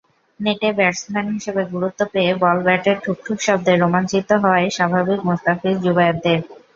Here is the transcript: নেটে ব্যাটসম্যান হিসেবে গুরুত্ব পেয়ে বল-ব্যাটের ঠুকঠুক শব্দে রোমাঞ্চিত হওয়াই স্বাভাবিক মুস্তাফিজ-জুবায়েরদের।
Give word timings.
নেটে 0.39 0.69
ব্যাটসম্যান 0.77 1.27
হিসেবে 1.35 1.61
গুরুত্ব 1.73 2.01
পেয়ে 2.13 2.31
বল-ব্যাটের 2.41 2.97
ঠুকঠুক 3.03 3.37
শব্দে 3.41 3.73
রোমাঞ্চিত 3.75 4.29
হওয়াই 4.41 4.67
স্বাভাবিক 4.77 5.19
মুস্তাফিজ-জুবায়েরদের। 5.27 6.39